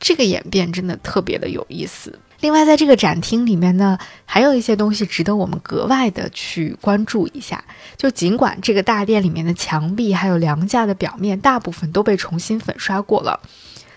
[0.01, 2.19] 这个演变真的特别的有意思。
[2.41, 7.63] 另外，在这个展厅里面呢，还有一些东西值得我们格外的去关注一下。
[7.95, 13.39] 就尽管这个大殿里面的墙壁还有梁架的表面大部分都被重新粉刷过了，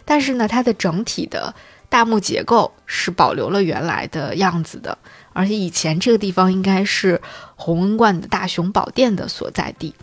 [0.04, 1.54] 但是呢，它的整体的
[1.88, 4.98] 大幕结构是保留了原来的样子的。
[5.32, 7.22] 而且以前这个地方应该是
[7.56, 9.94] 弘恩观的大雄宝殿的所在地。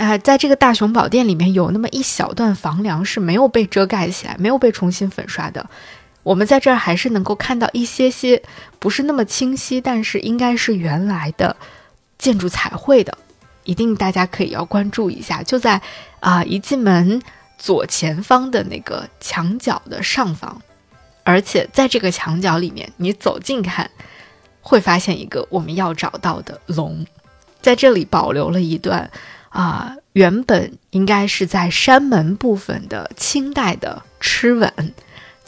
[0.00, 5.68] 啊，在这个大雄宝殿里面有那么一小段房梁是没有被遮盖起来，没有被重新粉刷的。
[6.22, 8.42] 我们在这儿还是能够看到一些些
[8.78, 11.54] 不是那么清晰，但是应该是原来的
[12.16, 13.18] 建筑彩绘的，
[13.64, 15.42] 一定大家可以要关注一下。
[15.42, 15.78] 就在
[16.20, 17.20] 啊一进门
[17.58, 20.62] 左前方的那个墙角的上方，
[21.24, 23.90] 而且在这个墙角里面，你走近看
[24.62, 27.04] 会发现一个我们要找到的龙，
[27.60, 29.10] 在这里保留了一段
[29.50, 34.72] 啊原本应该是在山门部分的清代的螭吻。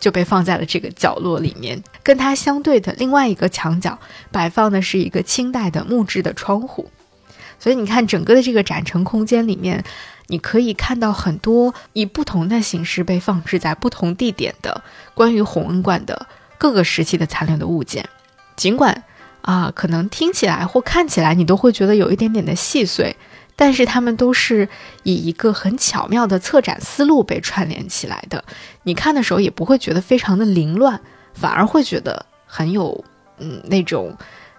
[0.03, 3.97] 就被放在了这个角落里面，跟它相对的另外一个墙角
[4.33, 6.91] 摆放的是一个清代的木质的窗户，
[7.61, 9.85] 所以你看整个的这个展陈空间里面，
[10.27, 14.83] 你可以看到很多以不同的形式被放置在不同地点的
[15.15, 16.27] 关于弘恩观的
[16.59, 18.09] 各个时期的残留的物件，
[18.57, 19.05] 尽管
[19.43, 23.15] 啊可能听起来或看起来你都会觉得有一点点的细碎。
[23.55, 24.69] 但是他们都是
[25.03, 28.45] 以一个很巧妙的策展思路被串联起来的，
[28.83, 31.01] 你看的时候也不会觉得非常的凌乱，
[31.35, 33.05] 反而会觉得很有
[33.39, 34.17] 嗯那种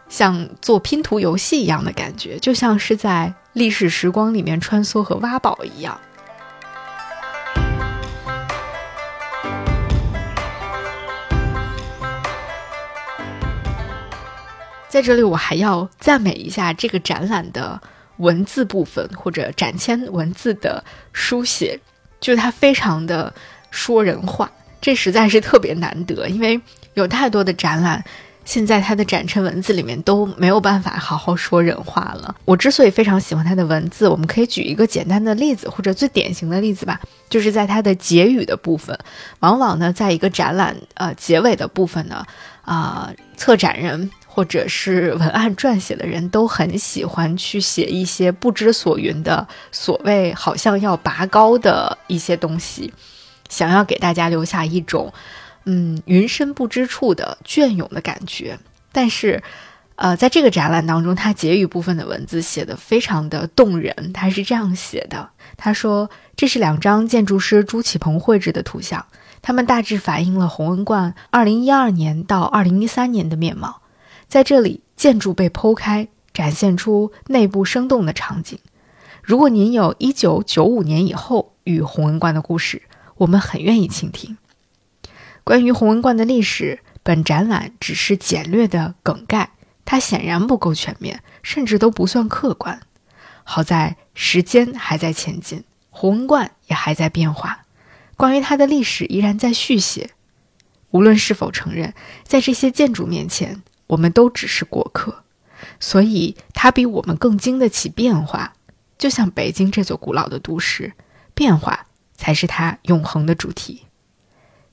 [0.07, 5.99] 像做拼图游戏一样的感觉，就像是在历史时光里面穿梭和挖宝一样。
[14.87, 17.81] 在这里，我还要赞美一下这个展览的。
[18.17, 21.79] 文字部分或者展签文字的书写，
[22.19, 23.33] 就它非常的
[23.71, 26.27] 说人话，这实在是特别难得。
[26.27, 26.59] 因为
[26.93, 28.03] 有太多的展览，
[28.45, 32.35] 现在它的展陈文字里面都没有办法好好说人话了。
[32.45, 36.99] 我之所以非常喜欢它的文字，我们可以举一个简单的例子，或者最典型的例子吧，
[37.29, 38.97] 就是在它的结语的部分，
[39.39, 42.25] 往往呢，在一个展览呃结尾的部分呢，
[42.63, 44.11] 啊，策展人。
[44.35, 52.91] 或者是文案撰写的人都很喜欢去写一些不知所云的所谓好像要拔高的一些东西，
[53.47, 55.13] 想要给大家留下一种
[55.65, 58.57] 嗯云深不知处的隽永的感觉。
[58.91, 59.43] 但是，
[59.97, 64.13] 呃，在这个展览当中，他结语部分的文字写的非常的动人。
[64.13, 69.05] 他是这样写的：他说，这是两张建筑师朱启鹏绘制的图像，
[69.43, 73.81] 他们大致反映了弘恩观二零一二年到二零一三年的面貌。
[74.33, 78.57] 在这里，建筑被剖开，展现出内部生动的场景。
[79.21, 82.81] 如果您有一九九五年以后与弘文观的故事，
[83.17, 84.39] 我们很愿意倾听。
[85.43, 89.51] 关于弘文观的历史，本展览只是简略的梗概，
[89.85, 92.81] 它显然不够全面，甚至都不算客观。
[93.43, 97.65] 好在时间还在前进，弘文观也还在变化，
[98.17, 100.09] 关于它的历史依然在续写。
[100.89, 101.93] 无论是否承认，
[102.23, 103.61] 在这些建筑面前。
[103.93, 105.23] 我们都只是过客，
[105.79, 108.55] 所以它比我们更经得起变化。
[108.97, 110.93] 就像北京这座古老的都市，
[111.33, 113.83] 变化才是它永恒的主题。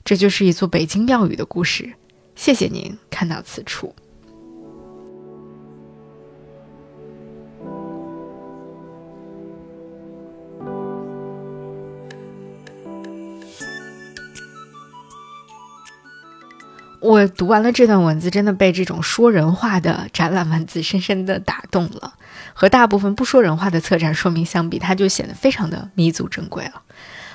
[0.05, 1.95] 这就是一座北京庙宇的故事。
[2.35, 3.95] 谢谢您看到此处。
[17.01, 22.15] 我读完了这段文字，真的被这种说人话的展览文字深深的打动了。
[22.53, 26.83] 和大部分不说人话的策展说明相比，它就显得非常的弥足珍贵了。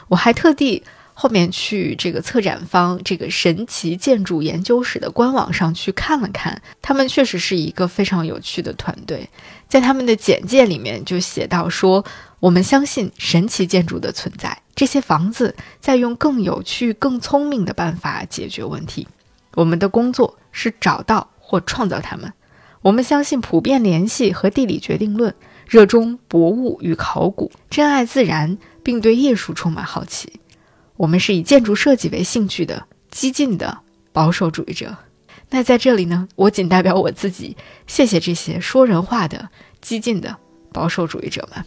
[0.08, 0.84] 我还特地
[1.16, 9.28] 后面去这个策展方这个神奇建筑研究室的官网上去看了看，他们确实是一个非常有趣的团队。
[9.68, 12.06] 在他们的简介里面就写到说
[12.40, 19.08] ：“我们相信神奇建筑的存在，这些房子在用更有趣、更聪明的办法解决问题。”
[19.56, 22.32] 我们的工作是找到或创造它们。
[22.82, 25.34] 我们相信普遍联系和地理决定论，
[25.68, 30.40] 热衷博物与考古，珍爱自然，并对艺术充满好奇。
[30.96, 33.80] 我们是以建筑设计为兴趣的激进的
[34.12, 34.96] 保守主义者。
[35.50, 39.50] 那在这里呢，我仅代表我自己，谢谢这些说人话的
[39.82, 40.38] 激进的
[40.72, 41.66] 保守主义者们。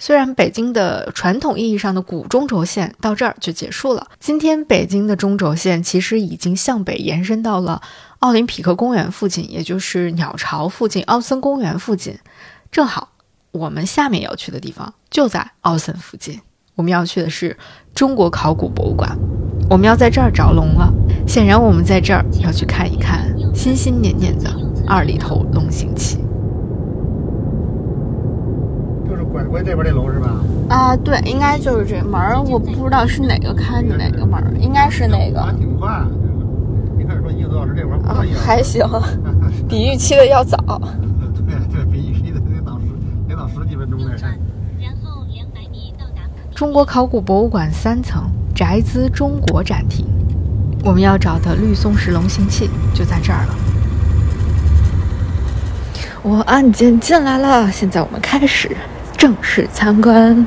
[0.00, 7.82] 虽然北京的传统意义上的古中轴线到这儿就结束了，今天北京的中轴线其实已经向北延伸到了
[8.20, 12.16] 奥林匹克公园附近，也就是鸟巢附近、奥森公园附近，
[12.70, 13.08] 正好
[13.50, 16.40] 我们下面要去的地方就在奥森附近。
[16.76, 17.58] 我们要去的是
[17.92, 19.18] 中国考古博物馆，
[19.68, 20.94] 我们要在这儿找龙了。
[21.26, 24.48] 显然，我们在这儿要去看一看心心念念的
[24.86, 26.18] 二里头龙形器。
[29.32, 30.30] 就是拐过这边这楼是吧？
[30.68, 35.42] 啊，对，应该就是这门儿，我不知道是哪个开的哪个门儿，应该是那个。
[35.42, 36.02] 还挺快，
[36.98, 38.46] 一开始说一个多小时，这会儿不啊到一个，小时。
[38.46, 38.86] 还行，
[39.68, 40.56] 比预期的要早。
[41.46, 42.86] 对对，比预期的得早十
[43.28, 44.10] 得早十几分钟呢。
[44.80, 46.22] 然后两百米到达
[46.54, 48.22] 中国考古博物馆三层
[48.54, 50.06] 宅兹中国展厅，
[50.84, 53.54] 我们要找的绿松石龙形器就在这儿了。
[56.22, 58.76] 我按键进来了，现在我们开始
[59.18, 60.46] 正式参观。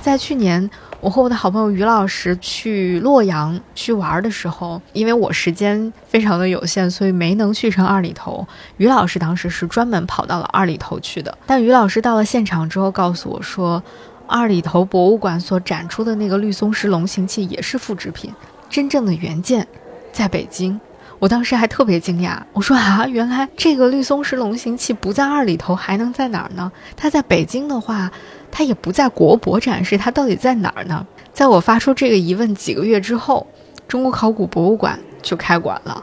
[0.00, 0.68] 在去年，
[1.00, 8.48] 我和我的好朋友于老师去洛阳去玩的时候，因为我时间非常的有限，所以没能去成二里头。
[8.78, 13.82] 于老师当时是专门跑到了二里头去的，但于老师到了现场之后告诉我说，
[14.26, 18.32] 二里头博物馆所展出的那个绿松石龙形器也是复制品，
[18.70, 19.68] 真正的原件
[20.10, 20.80] 在北京。
[21.18, 26.70] 我当时还特别惊讶，我说啊，原来这个绿松石龙形器不在二里头，还能在哪儿呢？
[26.96, 28.10] 它在北京的话，
[28.52, 31.04] 它也不在国博展示，它到底在哪儿呢？
[31.32, 33.46] 在我发出这个疑问几个月之后，
[33.88, 36.02] 中国考古博物馆就开馆了，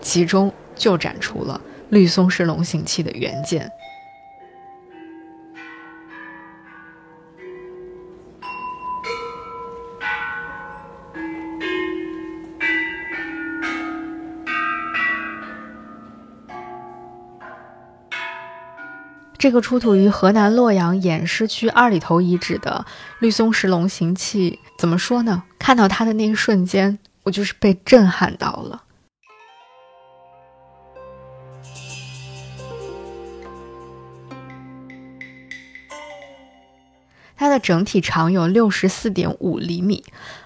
[0.00, 1.60] 其中就展出了
[1.90, 3.70] 绿松石龙形器的原件。
[19.44, 22.86] 这个出土于河南洛阳偃师区二里头遗址的
[23.18, 25.42] 绿松石龙形器，怎么说呢？
[25.58, 28.84] 看到它的那一瞬间，我就是被震撼到了。
[37.36, 40.02] 它的整体长有六十四点五厘米，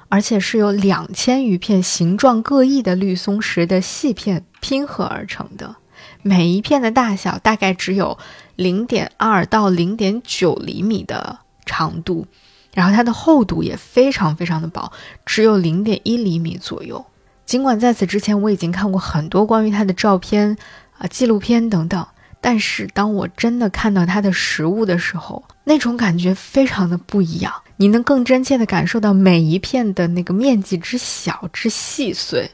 [0.08, 5.76] 而且是由两千余片形状各异的绿松石的细片拼合而成的。
[6.22, 8.18] 每一片的大小大概只有
[8.58, 12.26] 零点二到零点九厘米的长度，
[12.74, 14.90] 然后它的厚度也非常非常的薄，
[15.24, 17.06] 只有零点一厘米左右。
[17.46, 20.56] 尽管在此之前我已经看过很多关于它的照片
[20.98, 22.04] 啊、纪录片等等，
[22.40, 27.52] 但是当我真的看到它的实物的时候，那种感觉非常的不一样。
[27.76, 32.50] 你能更真切地感受到每一片的那个面积之小之细碎。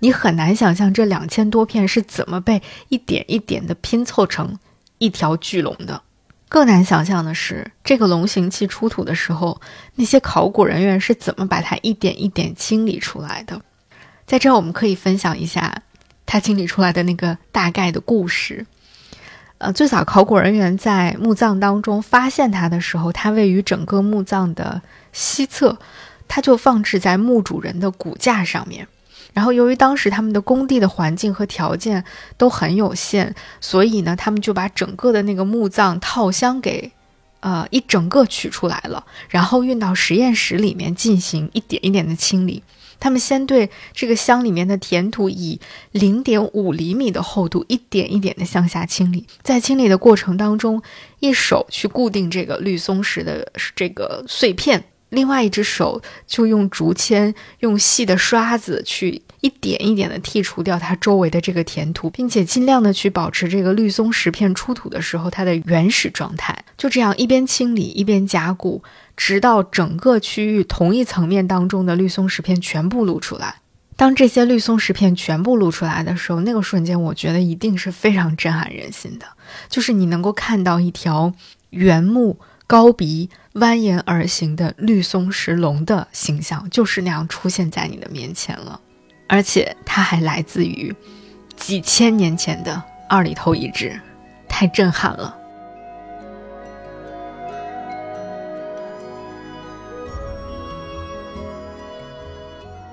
[0.00, 4.58] 你很难想象这两千多片是怎么被一点一点的拼凑成
[4.98, 6.02] 一条巨龙的。
[6.48, 9.60] 更难想象的是，这个龙形器出土的时候，
[9.96, 13.60] 那些考古人员是怎么把它一点一点清理出来的。
[14.26, 15.82] 在这儿，我们可以分享一下
[16.24, 18.64] 他清理出来的那个大概的故事。
[19.58, 24.82] 呃，最早考古人员在墓葬当中发现它的时候，它位于整个墓葬的
[25.12, 25.78] 西侧，
[26.28, 28.86] 它就放置在墓主人的骨架上面。
[29.36, 32.02] 然后，由于当时他们的工地的环境和条件
[32.38, 36.90] 都很有限，所以呢，他们就把整个的那个墓葬套箱给，
[37.40, 42.62] 呃，一整个取出来了，然后运到实验室里面进行一点一点的清理。
[42.98, 45.60] 他们先对这个箱里面的填土以
[45.92, 50.82] 零点五厘米的厚度一点一点的向下清理，在清理的过程当中，
[51.20, 54.82] 一手去固定这个绿松石的这个碎片。
[55.10, 66.64] 另外一只手就用竹签、用细的刷子去一点一点的剔除掉它周围的这个填土，并且尽量的去保持这个绿松石片出土的时候它的原始状态。
[66.76, 68.82] 就这样一边清理一边加固，
[69.16, 73.60] 直到整个区域同一层面当中的绿松石片全部露出来。
[73.94, 79.26] 当这些绿松石片全部露出来的时候，那个瞬间我觉得一定是非常震撼人心的，
[79.68, 81.32] 就是你能够看到一条
[81.70, 82.36] 圆木。
[82.68, 88.80] 高鼻、蜿蜒而行的绿松石龙的形象就是那样出现在你的面前了，
[89.28, 90.94] 而且它还来自于
[91.56, 94.00] 几千年前的二里头遗址，
[94.48, 95.36] 太震撼了。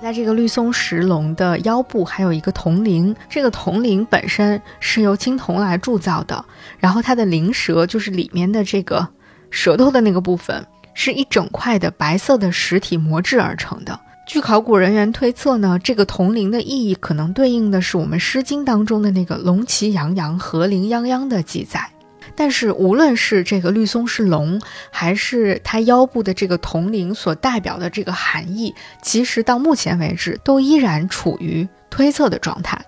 [0.02, 6.44] 在这个绿松石龙的腰部还有一个铜铃，这个铜铃本身是由青铜来铸造的，
[6.78, 9.08] 然后它的灵蛇就是里面的这个。
[9.50, 13.98] 舌头的那个部分是一整块的白色的实体磨制而成的。
[14.26, 21.90] 据考古人员推测呢，这个铜铃的意义可能对应的是我们《诗经》当中的那个“龙旗洋洋，和铃泱泱”的记载。
[22.34, 24.60] 但是，无论是这个绿松是龙，
[24.90, 32.82] 还是它腰部的这个铜铃所代表的这个含义，其实到目前为止都依然处于推测的状态。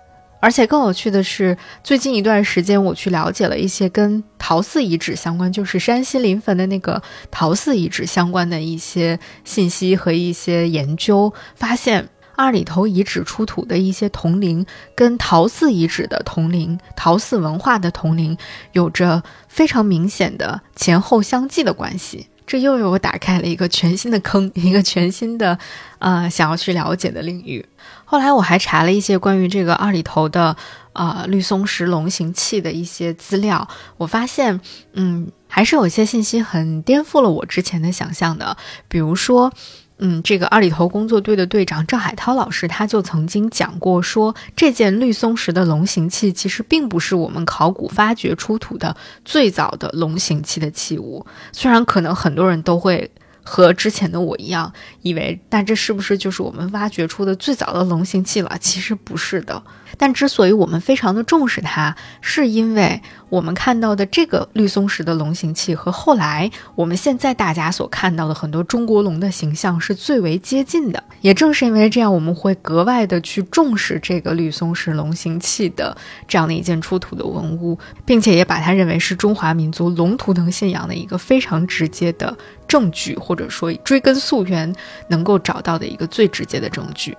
[0.47, 18.39] 而且更有趣的是，最近一段时间我去了解了一些跟陶寺遗址相关，就是山西临汾的那个陶寺遗址相关的一些信息和一些研究，发现二里头遗址出土的一些铜陵跟陶寺遗址的铜陵、陶寺文化的铜陵
[18.71, 22.29] 有着非常明显的前后相继的关系。
[22.47, 25.59] 这又为我打开了一个全新的坑，一个全新的，
[25.99, 27.67] 呃，想要去了解的领域。
[28.07, 30.57] 后来我还查了一些关于这个二里头的，
[30.95, 34.59] 呃，绿松石龙形器的一些资料，我发现，
[34.95, 38.57] 嗯，还是有一些信息很颠覆了我之前的想象的，
[38.89, 39.53] 比如说。
[39.99, 48.95] 嗯，这个二里头工作队的队长赵海涛老师，他就曾经讲过，说这件绿松石的龙形器其实并不是我们考古发掘出土的
[49.25, 51.25] 最早的龙形器的器物。
[51.51, 53.11] 虽然可能很多人都会
[53.47, 54.71] 和之前的我一样，
[55.03, 58.59] 以为，那这是不是就是我们挖掘出的最早的龙形器了？
[58.61, 59.63] 其实不是的。
[59.97, 63.01] 但之所以我们非常的重视它，是因为。
[63.29, 71.03] 我们看到的这个绿松石的龙形器和后来我们现在大家所看到的很多中国龙的形象是最为接近的。
[71.23, 75.97] 也正是因为这样，我们会格外的去重视这个绿松石龙形器的
[76.29, 82.37] 这样的一件出土的文物，并且也把它认为是中华民族龙图腾信仰的一个非常直接的
[82.67, 84.75] 证据，或者说追根溯源
[85.09, 87.17] 能够找到的一个最直接的证据。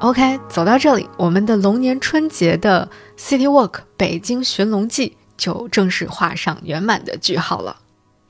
[0.00, 7.76] OK，走到这里，我们的龙年春节的 City Walk 北京寻龙记就正式画上圆满的句号了。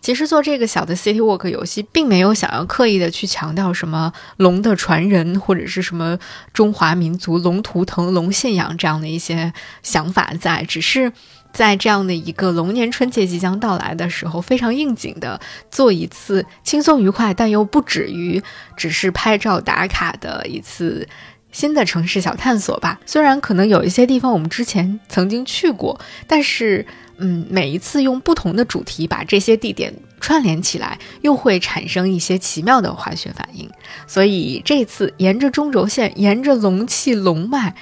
[0.03, 6.19] 其实做这个小的 City Walk 游戏，并没有想要刻意的去强调什么龙的传人或者是什么
[6.53, 11.11] 中华民族龙图腾、龙信仰这样的一些想法在，只是
[11.53, 15.41] 在这样的一个龙年春节即将到来的时候，非常应景的
[15.71, 18.43] 做一次轻松愉快，但又不止于
[18.77, 21.09] 只是拍照打卡的一次。
[21.53, 26.87] 新的城市小探索吧，虽然可能有一些地方我们之前曾经去过，但是，
[27.25, 33.71] 嗯，每一次用不同的主题把这些地点串联起来，又会产生一些奇妙的化学反应。
[34.09, 37.77] 所以这次沿着中轴线，沿着龙气龙脉，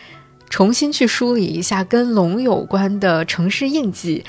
[0.51, 4.25] 重新去梳理一下跟龙有关的城市印记。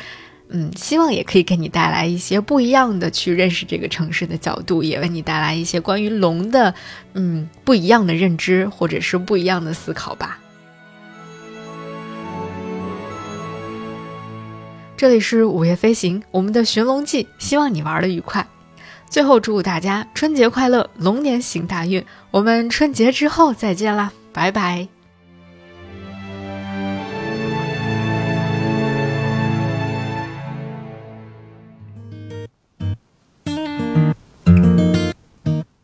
[0.54, 6.74] 嗯，希望也可以给你带来一些不一样的去认识这个城市的角度，也为你带来一些关于龙的，
[7.14, 10.41] 嗯，不一样的认知或者是不一样的思考吧。
[15.02, 18.46] 这里是午夜飞行，我们的寻龙记，希望你玩的愉快。
[19.10, 22.06] 最后祝大家春节快乐，龙年行大运。
[22.30, 24.88] 我们春节之后再见啦，拜拜。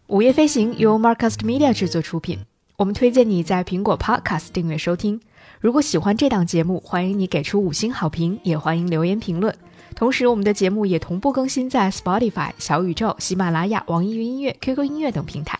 [0.05, 2.37] 午夜飞行由 Marcast Media 制作出品，
[2.75, 5.19] 我们推荐你在苹果 Podcast 订阅收听。
[5.59, 9.55] 如果喜欢这档节目，欢迎你给出五星好评，也欢迎留言评论。
[9.95, 15.59] 同时，我们的节目也同步更新在 Spotify、小宇宙、喜马拉雅、网易云音乐、QQ 音乐等平台。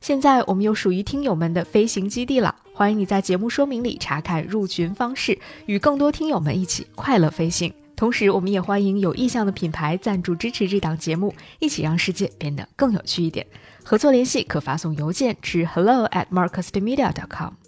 [0.00, 5.36] 现在我们有属于听友们的飞行基地了，欢迎你在节目说明里查看入群方式，
[5.66, 7.72] 与更多听友们一起快乐飞行。
[7.96, 13.44] 同时，我们也欢迎有意向的品牌赞助支持这档节目，一起让世界变得更有趣一点。
[13.82, 17.61] 合作联系可发送邮件至 hello at marcusmedia.com。